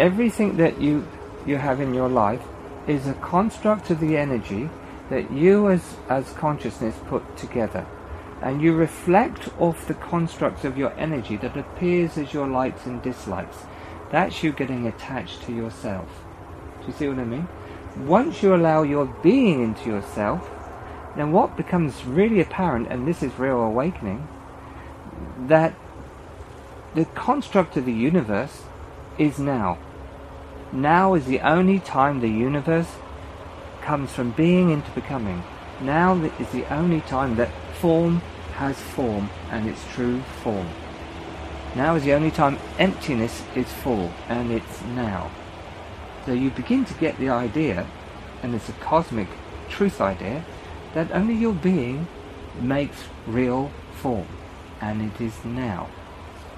[0.00, 1.06] everything that you
[1.46, 2.42] you have in your life
[2.86, 4.68] is a construct of the energy
[5.10, 7.86] that you as as consciousness put together.
[8.40, 13.02] And you reflect off the constructs of your energy that appears as your likes and
[13.02, 13.58] dislikes.
[14.10, 16.08] That's you getting attached to yourself.
[16.80, 17.46] Do you see what i mean?
[18.06, 20.48] Once you allow your being into yourself
[21.16, 24.26] then what becomes really apparent and this is real awakening
[25.48, 25.74] that
[26.94, 28.62] the construct of the universe
[29.18, 29.76] is now
[30.72, 32.88] now is the only time the universe
[33.82, 35.42] comes from being into becoming.
[35.80, 38.20] Now is the only time that form
[38.54, 40.68] has form and its true form.
[41.74, 45.30] Now is the only time emptiness is full and it's now.
[46.26, 47.86] So you begin to get the idea,
[48.42, 49.28] and it's a cosmic
[49.68, 50.44] truth idea,
[50.94, 52.06] that only your being
[52.60, 54.26] makes real form
[54.80, 55.88] and it is now.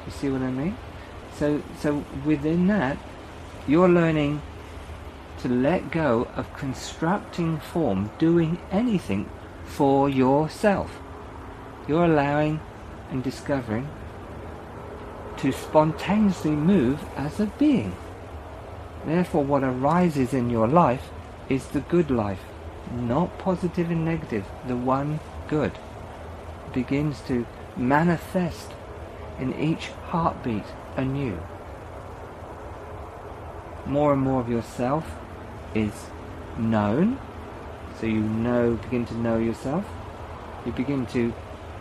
[0.07, 0.77] You see what I mean?
[1.35, 2.99] So so within that
[3.67, 4.43] you're learning
[5.39, 9.29] to let go of constructing form, doing anything
[9.65, 10.99] for yourself.
[11.87, 12.61] You're allowing
[13.11, 13.89] and discovering
[15.39, 17.95] to spontaneously move as a being.
[19.05, 21.11] Therefore, what arises in your life
[21.49, 22.43] is the good life,
[22.93, 25.73] not positive and negative, the one good.
[26.73, 28.73] begins to manifest
[29.39, 30.65] in each heartbeat
[30.97, 31.39] anew
[33.87, 35.05] more and more of yourself
[35.75, 35.93] is
[36.59, 37.19] known.
[38.01, 39.85] So you know, begin to know yourself.
[40.67, 41.33] You begin to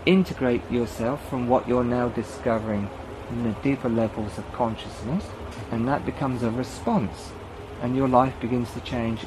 [0.05, 2.89] integrate yourself from what you're now discovering
[3.29, 5.25] in the deeper levels of consciousness,
[5.72, 7.31] and that becomes a response,
[7.81, 9.22] and your life begins to change,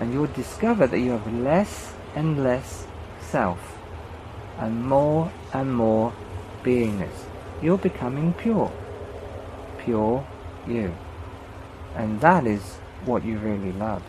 [0.00, 2.86] and you'll discover that you have less and less
[3.20, 3.78] self,
[4.58, 6.12] and more and more
[6.64, 7.24] beingness.
[7.62, 8.72] You're becoming pure,
[9.78, 10.26] pure
[10.66, 10.94] you.
[11.96, 14.02] And that is what you really love.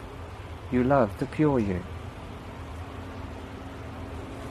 [0.71, 1.81] You love the pure you.